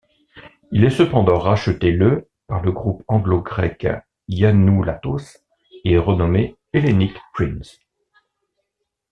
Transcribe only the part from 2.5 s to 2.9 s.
le